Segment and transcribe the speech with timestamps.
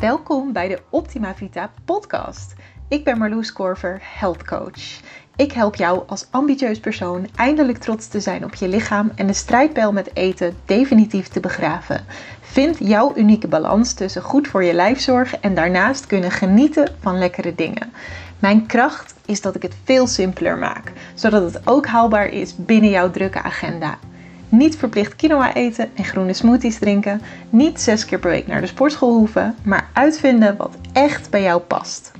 [0.00, 2.54] Welkom bij de Optima Vita podcast.
[2.88, 5.00] Ik ben Marloes Korver, health coach.
[5.36, 9.32] Ik help jou als ambitieus persoon eindelijk trots te zijn op je lichaam en de
[9.32, 12.04] strijdpijl met eten definitief te begraven.
[12.40, 17.18] Vind jouw unieke balans tussen goed voor je lijf zorgen en daarnaast kunnen genieten van
[17.18, 17.92] lekkere dingen.
[18.38, 22.90] Mijn kracht is dat ik het veel simpeler maak, zodat het ook haalbaar is binnen
[22.90, 23.98] jouw drukke agenda.
[24.48, 27.20] Niet verplicht quinoa eten en groene smoothies drinken.
[27.50, 31.60] Niet zes keer per week naar de sportschool hoeven, maar uitvinden wat echt bij jou
[31.60, 32.12] past.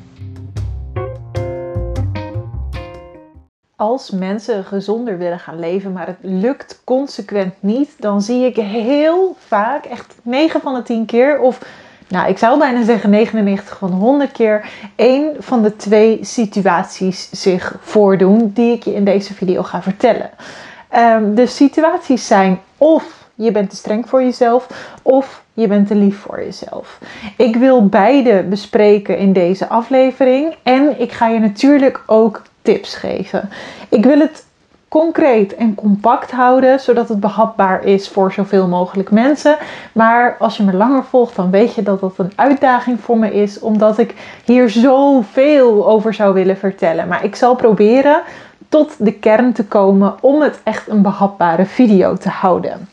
[3.77, 9.37] Als mensen gezonder willen gaan leven, maar het lukt consequent niet, dan zie ik heel
[9.47, 11.61] vaak, echt 9 van de 10 keer, of
[12.09, 17.31] nou, ik zou bijna zeggen 99 van de 100 keer, één van de twee situaties
[17.31, 20.31] zich voordoen die ik je in deze video ga vertellen.
[20.97, 24.67] Um, de situaties zijn of je bent te streng voor jezelf
[25.03, 26.99] of je bent te lief voor jezelf.
[27.37, 33.51] Ik wil beide bespreken in deze aflevering en ik ga je natuurlijk ook tips geven.
[33.89, 34.47] Ik wil het
[34.89, 39.57] concreet en compact houden, zodat het behapbaar is voor zoveel mogelijk mensen.
[39.93, 43.35] Maar als je me langer volgt, dan weet je dat dat een uitdaging voor me
[43.35, 47.09] is, omdat ik hier zoveel over zou willen vertellen.
[47.09, 48.23] Maar ik zal proberen
[48.69, 52.89] tot de kern te komen om het echt een behapbare video te houden.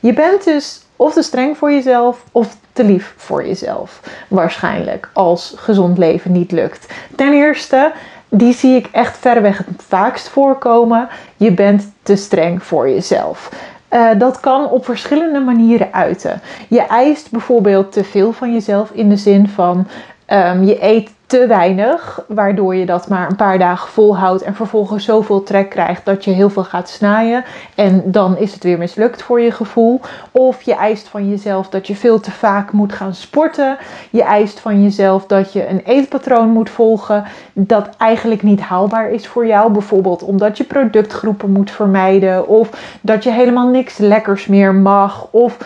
[0.00, 4.00] Je bent dus of te streng voor jezelf of te lief voor jezelf.
[4.28, 6.92] Waarschijnlijk als gezond leven niet lukt.
[7.16, 7.92] Ten eerste,
[8.28, 11.08] die zie ik echt verreweg het vaakst voorkomen.
[11.36, 13.50] Je bent te streng voor jezelf.
[13.92, 16.40] Uh, dat kan op verschillende manieren uiten.
[16.68, 19.86] Je eist bijvoorbeeld te veel van jezelf in de zin van
[20.28, 25.04] um, je eet te weinig, waardoor je dat maar een paar dagen volhoudt en vervolgens
[25.04, 29.22] zoveel trek krijgt dat je heel veel gaat snijden en dan is het weer mislukt
[29.22, 30.00] voor je gevoel.
[30.30, 33.76] Of je eist van jezelf dat je veel te vaak moet gaan sporten.
[34.10, 39.26] Je eist van jezelf dat je een eetpatroon moet volgen dat eigenlijk niet haalbaar is
[39.26, 39.72] voor jou.
[39.72, 45.28] Bijvoorbeeld omdat je productgroepen moet vermijden of dat je helemaal niks lekkers meer mag.
[45.30, 45.56] Of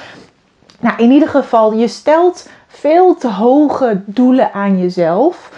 [0.81, 5.50] nou, in ieder geval, je stelt veel te hoge doelen aan jezelf.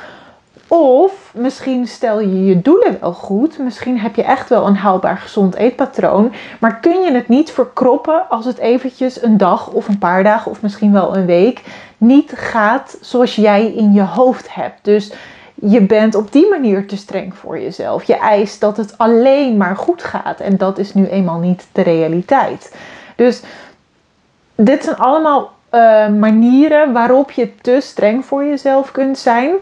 [0.69, 3.59] Of misschien stel je je doelen wel goed.
[3.59, 6.33] Misschien heb je echt wel een haalbaar gezond eetpatroon.
[6.61, 10.51] Maar kun je het niet verkroppen als het eventjes een dag of een paar dagen
[10.51, 11.63] of misschien wel een week
[11.99, 14.79] niet gaat zoals jij in je hoofd hebt.
[14.83, 15.13] Dus
[15.55, 18.05] je bent op die manier te streng voor jezelf.
[18.05, 20.41] Je eist dat het alleen maar goed gaat.
[20.41, 22.75] En dat is nu eenmaal niet de realiteit.
[23.17, 23.43] Dus
[24.55, 29.55] dit zijn allemaal uh, manieren waarop je te streng voor jezelf kunt zijn.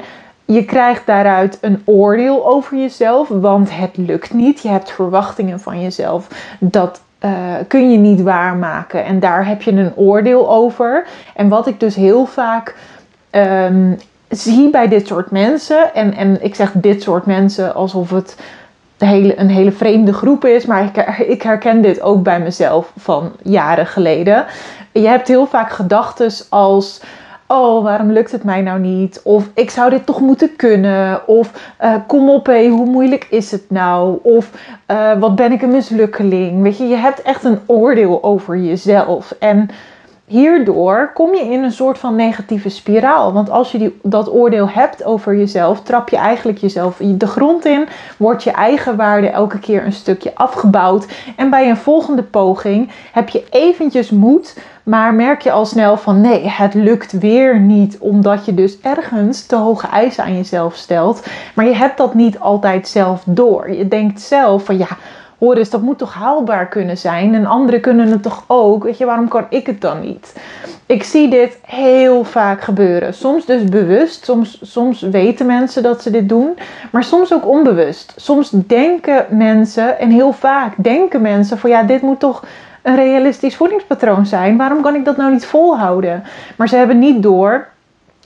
[0.45, 4.61] Je krijgt daaruit een oordeel over jezelf, want het lukt niet.
[4.61, 6.28] Je hebt verwachtingen van jezelf.
[6.59, 9.05] Dat uh, kun je niet waarmaken.
[9.05, 11.06] En daar heb je een oordeel over.
[11.34, 12.75] En wat ik dus heel vaak
[13.31, 13.99] um,
[14.29, 15.94] zie bij dit soort mensen.
[15.94, 18.37] En, en ik zeg dit soort mensen alsof het
[19.07, 20.67] hele, een hele vreemde groep is.
[20.67, 24.47] Maar ik, ik herken dit ook bij mezelf van jaren geleden
[24.93, 27.01] je hebt heel vaak gedachten als
[27.47, 29.21] oh, waarom lukt het mij nou niet?
[29.25, 31.29] Of ik zou dit toch moeten kunnen?
[31.29, 34.19] Of uh, kom op, hé, hoe moeilijk is het nou?
[34.23, 34.51] Of
[34.91, 36.62] uh, wat ben ik een mislukkeling?
[36.62, 39.35] Weet je, je hebt echt een oordeel over jezelf.
[39.39, 39.69] En
[40.32, 43.32] hierdoor kom je in een soort van negatieve spiraal.
[43.32, 47.65] Want als je die, dat oordeel hebt over jezelf, trap je eigenlijk jezelf de grond
[47.65, 51.06] in, wordt je eigen waarde elke keer een stukje afgebouwd.
[51.37, 56.20] En bij een volgende poging heb je eventjes moed, maar merk je al snel van
[56.20, 61.26] nee, het lukt weer niet, omdat je dus ergens te hoge eisen aan jezelf stelt.
[61.54, 63.72] Maar je hebt dat niet altijd zelf door.
[63.72, 64.88] Je denkt zelf van ja
[65.51, 68.85] dus dat moet toch haalbaar kunnen zijn en anderen kunnen het toch ook.
[68.85, 70.37] Weet je, waarom kan ik het dan niet?
[70.87, 73.15] Ik zie dit heel vaak gebeuren.
[73.15, 76.59] Soms dus bewust, soms, soms weten mensen dat ze dit doen,
[76.91, 78.15] maar soms ook onbewust.
[78.17, 82.45] Soms denken mensen, en heel vaak denken mensen van ja, dit moet toch
[82.83, 84.56] een realistisch voedingspatroon zijn.
[84.56, 86.23] Waarom kan ik dat nou niet volhouden?
[86.56, 87.69] Maar ze hebben niet door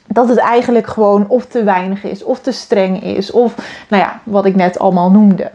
[0.07, 3.55] dat het eigenlijk gewoon of te weinig is, of te streng is, of
[3.89, 5.51] nou ja, wat ik net allemaal noemde.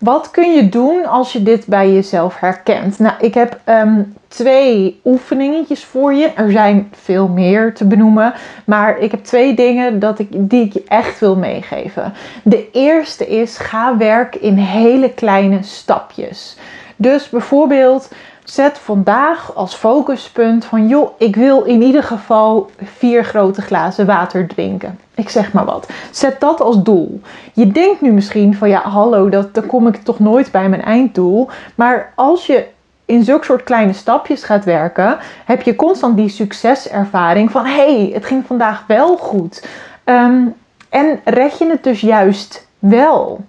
[0.00, 2.98] Wat kun je doen als je dit bij jezelf herkent?
[2.98, 6.26] Nou, ik heb um, twee oefeningetjes voor je.
[6.26, 8.32] Er zijn veel meer te benoemen.
[8.64, 12.12] Maar ik heb twee dingen dat ik, die ik je echt wil meegeven.
[12.42, 16.56] De eerste is: ga werken in hele kleine stapjes.
[16.96, 18.10] Dus bijvoorbeeld
[18.50, 24.46] Zet vandaag als focuspunt van joh, ik wil in ieder geval vier grote glazen water
[24.46, 24.98] drinken.
[25.14, 25.88] Ik zeg maar wat.
[26.10, 27.20] Zet dat als doel.
[27.52, 30.82] Je denkt nu misschien van ja, hallo, dat, dan kom ik toch nooit bij mijn
[30.82, 31.48] einddoel.
[31.74, 32.66] Maar als je
[33.04, 38.24] in zulke soort kleine stapjes gaat werken, heb je constant die succeservaring van hey, het
[38.24, 39.66] ging vandaag wel goed.
[40.04, 40.46] Ehm,
[40.88, 43.40] en red je het dus juist wel.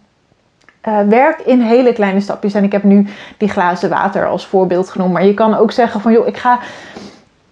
[0.88, 2.54] Uh, werk in hele kleine stapjes.
[2.54, 3.08] En ik heb nu
[3.38, 5.14] die glazen water als voorbeeld genoemd.
[5.14, 6.60] Maar je kan ook zeggen van joh, ik ga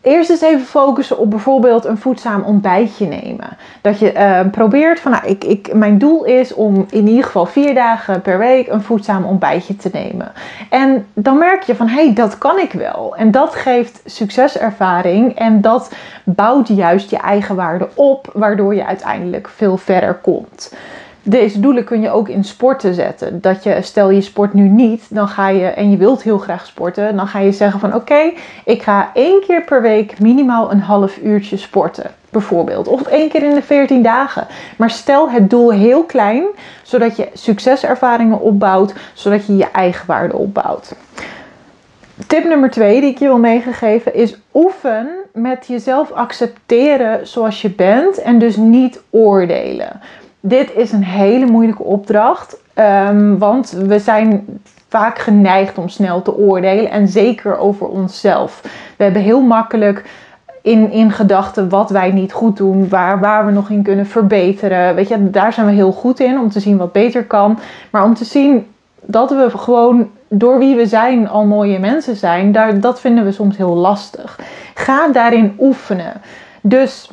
[0.02, 3.58] eerst eens even focussen op bijvoorbeeld een voedzaam ontbijtje nemen.
[3.82, 7.46] Dat je uh, probeert van, nou, ik, ik, mijn doel is om in ieder geval
[7.46, 10.32] vier dagen per week een voedzaam ontbijtje te nemen.
[10.70, 13.16] En dan merk je van, hé, hey, dat kan ik wel.
[13.16, 15.92] En dat geeft succeservaring en dat
[16.24, 20.72] bouwt juist je eigen waarde op, waardoor je uiteindelijk veel verder komt
[21.30, 23.42] deze doelen kun je ook in sporten zetten.
[23.42, 26.66] Dat je, stel je sport nu niet, dan ga je, en je wilt heel graag
[26.66, 28.32] sporten, dan ga je zeggen van oké,
[28.66, 32.12] ik ga één keer per week minimaal een half uurtje sporten.
[32.30, 32.88] Bijvoorbeeld.
[32.88, 34.48] Of één keer in de 14 dagen.
[34.78, 36.44] Maar stel het doel heel klein,
[36.84, 40.96] zodat je succeservaringen opbouwt, zodat je je eigen waarde opbouwt.
[42.28, 47.70] Tip nummer twee die ik je wil meegeven is oefen met jezelf accepteren zoals je
[47.70, 50.00] bent en dus niet oordelen.
[50.40, 54.46] Dit is een hele moeilijke opdracht, um, want we zijn
[54.88, 58.62] vaak geneigd om snel te oordelen en zeker over onszelf.
[58.98, 60.04] We hebben heel makkelijk
[60.62, 64.96] in, in gedachten wat wij niet goed doen, waar, waar we nog in kunnen verbeteren.
[64.96, 67.60] Weet je, daar zijn we heel goed in om te zien wat beter kan.
[67.90, 68.68] Maar om te zien
[69.02, 73.32] dat we gewoon door wie we zijn al mooie mensen zijn, daar, dat vinden we
[73.32, 74.40] soms heel lastig.
[74.74, 76.22] Ga daarin oefenen.
[76.62, 77.12] Dus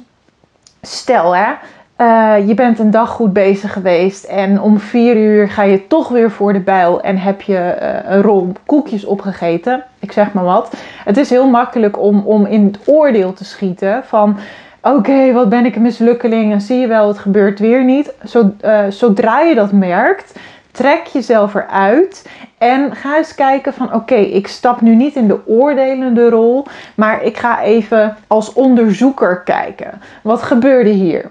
[0.82, 1.52] stel hè,
[1.98, 6.08] uh, je bent een dag goed bezig geweest en om vier uur ga je toch
[6.08, 9.84] weer voor de bijl en heb je uh, een rol koekjes opgegeten.
[9.98, 10.75] Ik zeg maar wat.
[11.04, 14.38] Het is heel makkelijk om, om in het oordeel te schieten van
[14.82, 18.12] oké, wat ben ik een mislukkeling en zie je wel, het gebeurt weer niet.
[18.34, 20.38] Uh, zodra je dat merkt,
[20.70, 22.28] trek jezelf eruit
[22.58, 27.22] en ga eens kijken van oké, ik stap nu niet in de oordelende rol, maar
[27.22, 30.00] ik ga even als onderzoeker kijken.
[30.22, 31.25] Wat gebeurde hier?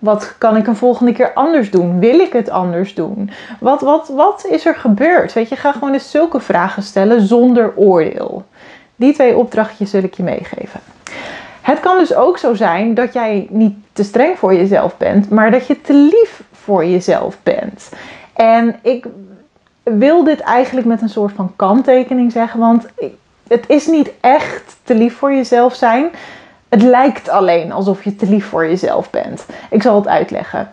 [0.00, 1.98] Wat kan ik een volgende keer anders doen?
[1.98, 3.30] Wil ik het anders doen?
[3.60, 5.32] Wat, wat, wat is er gebeurd?
[5.32, 8.44] Weet je, ga gewoon eens zulke vragen stellen zonder oordeel.
[8.96, 10.80] Die twee opdrachtjes zul ik je meegeven.
[11.60, 15.50] Het kan dus ook zo zijn dat jij niet te streng voor jezelf bent, maar
[15.50, 17.88] dat je te lief voor jezelf bent.
[18.32, 19.06] En ik
[19.82, 22.86] wil dit eigenlijk met een soort van kanttekening zeggen, want
[23.48, 26.10] het is niet echt te lief voor jezelf zijn.
[26.70, 29.46] Het lijkt alleen alsof je te lief voor jezelf bent.
[29.70, 30.72] Ik zal het uitleggen.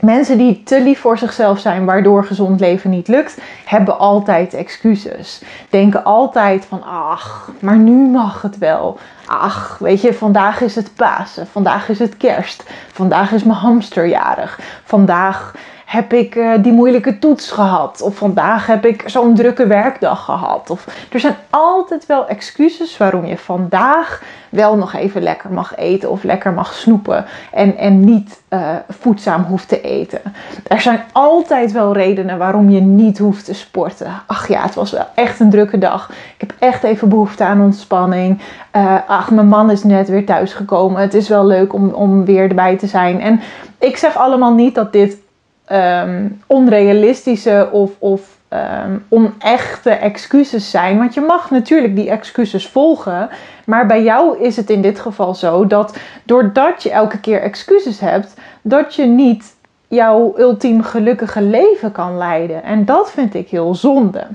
[0.00, 5.42] Mensen die te lief voor zichzelf zijn, waardoor gezond leven niet lukt, hebben altijd excuses.
[5.70, 8.98] Denken altijd van, ach, maar nu mag het wel.
[9.26, 14.60] Ach, weet je, vandaag is het Pasen, vandaag is het Kerst, vandaag is mijn hamsterjarig,
[14.84, 15.54] vandaag
[15.94, 18.02] heb ik uh, die moeilijke toets gehad.
[18.02, 20.70] Of vandaag heb ik zo'n drukke werkdag gehad.
[20.70, 26.10] Of, er zijn altijd wel excuses waarom je vandaag wel nog even lekker mag eten
[26.10, 27.24] of lekker mag snoepen.
[27.52, 30.20] En, en niet uh, voedzaam hoeft te eten.
[30.66, 34.12] Er zijn altijd wel redenen waarom je niet hoeft te sporten.
[34.26, 36.10] Ach ja, het was wel echt een drukke dag.
[36.10, 38.40] Ik heb echt even behoefte aan ontspanning.
[38.76, 41.00] Uh, ach, mijn man is net weer thuisgekomen.
[41.00, 43.20] Het is wel leuk om, om weer erbij te zijn.
[43.20, 43.40] En
[43.78, 45.22] ik zeg allemaal niet dat dit
[45.72, 50.98] um, onrealistische of, of um, onechte excuses zijn.
[50.98, 53.28] Want je mag natuurlijk die excuses volgen.
[53.66, 58.00] Maar bij jou is het in dit geval zo dat doordat je elke keer excuses
[58.00, 59.54] hebt, dat je niet
[59.88, 62.62] jouw ultiem gelukkige leven kan leiden.
[62.62, 64.26] En dat vind ik heel zonde.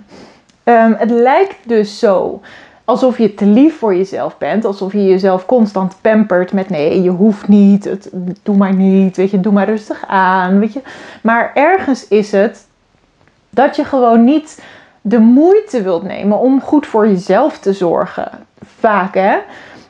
[0.63, 2.41] Um, het lijkt dus zo
[2.89, 4.65] alsof je te lief voor jezelf bent.
[4.65, 8.09] Alsof je jezelf constant pampert met nee, je hoeft niet,
[8.43, 10.81] doe maar niet, weet je, doe maar rustig aan, weet je.
[11.21, 12.67] Maar ergens is het
[13.49, 14.63] dat je gewoon niet
[15.01, 18.31] de moeite wilt nemen om goed voor jezelf te zorgen.
[18.79, 19.37] Vaak hè.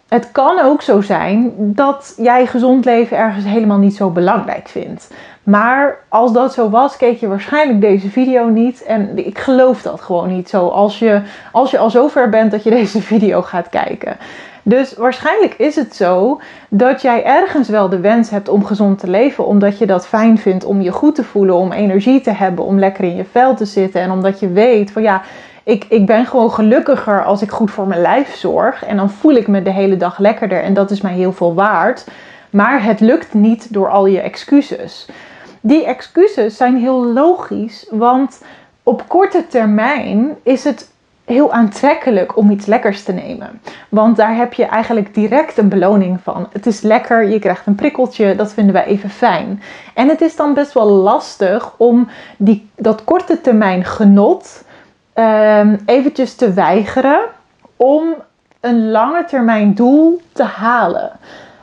[0.09, 5.07] Het kan ook zo zijn dat jij gezond leven ergens helemaal niet zo belangrijk vindt.
[5.43, 8.83] Maar als dat zo was, keek je waarschijnlijk deze video niet.
[8.83, 10.67] En ik geloof dat gewoon niet zo.
[10.67, 14.17] Als je, als je al zover bent dat je deze video gaat kijken.
[14.63, 19.09] Dus waarschijnlijk is het zo dat jij ergens wel de wens hebt om gezond te
[19.09, 22.65] leven, omdat je dat fijn vindt om je goed te voelen, om energie te hebben,
[22.65, 25.21] om lekker in je vel te zitten en omdat je weet van ja,
[25.69, 29.33] ik, ik ben gewoon gelukkiger als ik goed voor mijn lijf zorg en dan voel
[29.33, 32.07] ik me de hele dag lekkerder en dat is mij heel veel waard.
[32.49, 35.07] Maar het lukt niet door al je excuses.
[35.61, 38.43] Die excuses zijn heel logisch, want
[38.83, 40.91] op korte termijn is het
[41.25, 43.61] heel aantrekkelijk om iets lekkers te nemen.
[43.89, 46.47] Want daar heb je eigenlijk direct een beloning van.
[46.51, 49.61] Het is lekker, je krijgt een prikkeltje, dat vinden wij even fijn.
[49.93, 52.07] En het is dan best wel lastig om
[52.37, 54.67] die, dat korte termijn genot
[55.19, 57.19] um, eventjes te weigeren
[57.75, 58.15] om
[58.59, 61.11] een lange termijn doel te halen.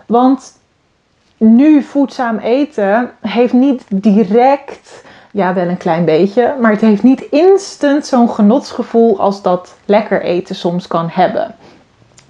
[0.06, 0.58] Want
[1.36, 7.20] nu voedzaam eten heeft niet direct, ja wel een klein beetje, maar het heeft niet
[7.20, 11.54] instant zo'n genotsgevoel als dat lekker eten soms kan hebben.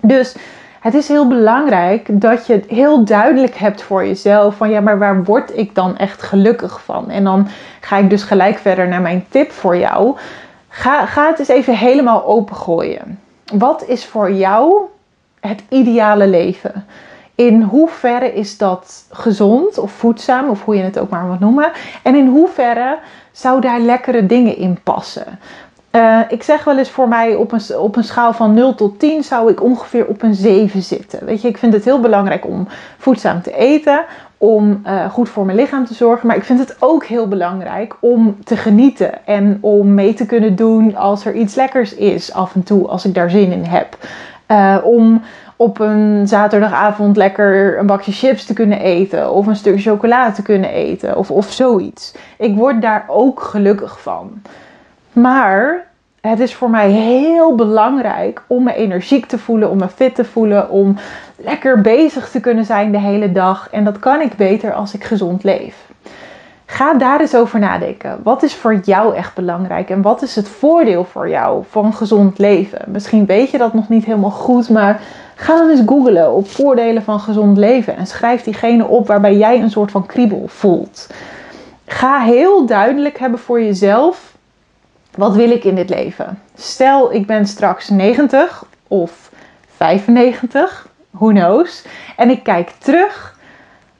[0.00, 0.36] Dus
[0.80, 4.56] het is heel belangrijk dat je heel duidelijk hebt voor jezelf.
[4.56, 7.10] Van ja, maar waar word ik dan echt gelukkig van?
[7.10, 7.48] En dan
[7.80, 10.16] ga ik dus gelijk verder naar mijn tip voor jou.
[10.78, 13.20] Ga, ga het eens even helemaal opengooien.
[13.54, 14.74] Wat is voor jou
[15.40, 16.86] het ideale leven?
[17.34, 21.72] In hoeverre is dat gezond of voedzaam, of hoe je het ook maar moet noemen?
[22.02, 22.98] En in hoeverre
[23.32, 25.38] zou daar lekkere dingen in passen?
[25.92, 28.98] Uh, ik zeg wel eens voor mij op een, op een schaal van 0 tot
[28.98, 31.24] 10 zou ik ongeveer op een 7 zitten.
[31.24, 32.68] Weet je, ik vind het heel belangrijk om
[32.98, 34.04] voedzaam te eten,
[34.38, 36.26] om uh, goed voor mijn lichaam te zorgen.
[36.26, 40.56] Maar ik vind het ook heel belangrijk om te genieten en om mee te kunnen
[40.56, 43.96] doen als er iets lekkers is af en toe, als ik daar zin in heb.
[44.48, 45.22] Uh, om
[45.56, 50.42] op een zaterdagavond lekker een bakje chips te kunnen eten of een stukje chocolade te
[50.42, 52.14] kunnen eten of, of zoiets.
[52.38, 54.42] Ik word daar ook gelukkig van.
[55.12, 55.86] Maar
[56.26, 60.24] het is voor mij heel belangrijk om me energiek te voelen, om me fit te
[60.24, 60.96] voelen, om
[61.36, 63.68] lekker bezig te kunnen zijn de hele dag.
[63.70, 65.86] En dat kan ik beter als ik gezond leef.
[66.66, 68.18] Ga daar eens over nadenken.
[68.22, 72.38] Wat is voor jou echt belangrijk en wat is het voordeel voor jou van gezond
[72.38, 72.80] leven?
[72.86, 75.00] Misschien weet je dat nog niet helemaal goed, maar
[75.34, 79.60] ga dan eens googlen op voordelen van gezond leven en schrijf diegene op waarbij jij
[79.60, 81.06] een soort van kriebel voelt.
[81.86, 84.35] Ga heel duidelijk hebben voor jezelf
[85.16, 86.42] wat wil ik in dit leven?
[86.54, 89.30] Stel, ik ben straks 90 of
[89.76, 91.84] 95, who knows.
[92.16, 93.34] En ik kijk terug.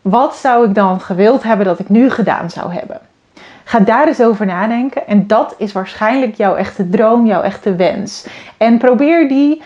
[0.03, 3.01] Wat zou ik dan gewild hebben dat ik nu gedaan zou hebben?
[3.65, 5.07] Ga daar eens over nadenken.
[5.07, 8.27] En dat is waarschijnlijk jouw echte droom, jouw echte wens.
[8.57, 9.63] En probeer die,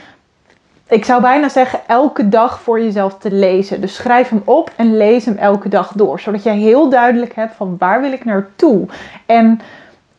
[0.88, 3.80] ik zou bijna zeggen, elke dag voor jezelf te lezen.
[3.80, 6.20] Dus schrijf hem op en lees hem elke dag door.
[6.20, 8.86] Zodat jij heel duidelijk hebt van waar wil ik naartoe.
[9.26, 9.60] En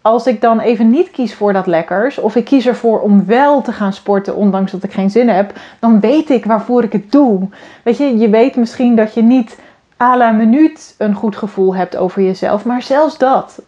[0.02, 3.62] als ik dan even niet kies voor dat lekkers, of ik kies ervoor om wel
[3.62, 7.12] te gaan sporten, ondanks dat ik geen zin heb, dan weet ik waarvoor ik het
[7.12, 7.48] doe.
[7.84, 9.60] Weet je, je weet misschien dat je niet
[10.02, 13.62] à la minuut een goed gevoel hebt over jezelf, maar zelfs dat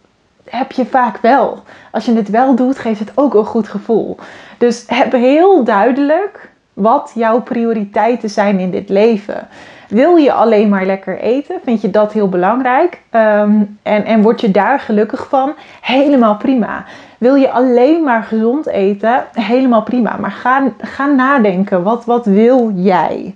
[0.44, 1.62] heb je vaak wel.
[1.90, 4.16] Als je het wel doet, geeft het ook een goed gevoel.
[4.58, 9.48] Dus heb heel duidelijk wat jouw prioriteiten zijn in dit leven.
[9.88, 11.60] Wil je alleen maar lekker eten?
[11.64, 13.00] Vind je dat heel belangrijk?
[13.10, 15.52] Ehm, en, en word je daar gelukkig van?
[15.80, 16.84] Helemaal prima.
[17.18, 19.24] Wil je alleen maar gezond eten?
[19.32, 20.16] Helemaal prima.
[20.20, 21.82] Maar ga, ga nadenken.
[21.82, 23.34] Wat, wat wil jij?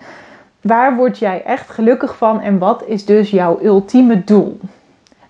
[0.60, 2.40] Waar word jij echt gelukkig van?
[2.40, 4.60] En wat is dus jouw ultieme doel?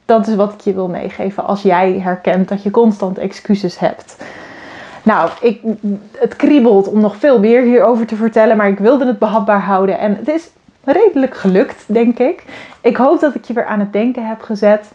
[0.04, 4.16] Dat is wat ik je wil meegeven als jij herkent dat je constant excuses hebt.
[5.08, 5.60] Nou, ik,
[6.18, 9.98] het kriebelt om nog veel meer hierover te vertellen, maar ik wilde het behapbaar houden.
[9.98, 10.50] En het is
[10.84, 12.44] redelijk gelukt, denk ik.
[12.80, 14.90] Ik hoop dat ik je weer aan het denken heb gezet.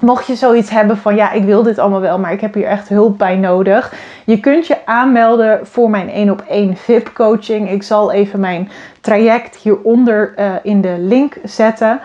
[0.00, 2.66] Mocht je zoiets hebben van ja, ik wil dit allemaal wel, maar ik heb hier
[2.66, 3.94] echt hulp bij nodig.
[4.24, 7.70] Je kunt je aanmelden voor mijn 1 op 1 VIP coaching.
[7.70, 8.70] Ik zal even mijn
[9.00, 12.00] traject hieronder uh, in de link zetten.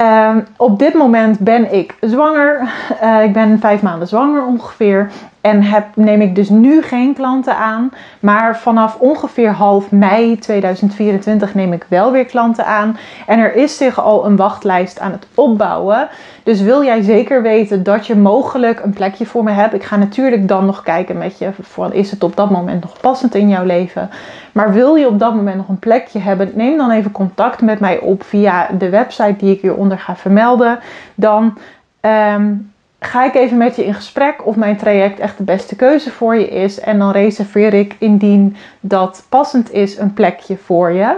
[0.00, 2.68] Um, op dit moment ben ik zwanger.
[3.02, 5.10] Uh, ik ben vijf maanden zwanger ongeveer.
[5.46, 7.90] En heb, neem ik dus nu geen klanten aan.
[8.20, 12.96] Maar vanaf ongeveer half mei 2024 neem ik wel weer klanten aan.
[13.26, 16.08] En er is zich al een wachtlijst aan het opbouwen.
[16.42, 19.74] Dus wil jij zeker weten dat je mogelijk een plekje voor me hebt.
[19.74, 21.50] Ik ga natuurlijk dan nog kijken met je.
[21.60, 24.10] Van, is het op dat moment nog passend in jouw leven?
[24.52, 26.50] Maar wil je op dat moment nog een plekje hebben?
[26.54, 30.78] Neem dan even contact met mij op via de website die ik hieronder ga vermelden.
[31.14, 31.58] Dan...
[32.00, 36.10] Um, ga ik even met je in gesprek of mijn traject echt de beste keuze
[36.10, 36.80] voor je is.
[36.80, 41.16] En dan reserveer ik indien dat passend is een plekje voor je.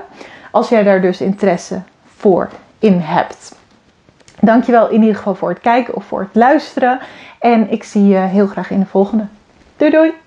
[0.51, 1.83] Als jij daar dus interesse
[2.17, 3.57] voor in hebt.
[4.41, 7.01] Dankjewel in ieder geval voor het kijken of voor het luisteren.
[7.39, 9.27] En ik zie je heel graag in de volgende.
[9.77, 10.27] Doei doei!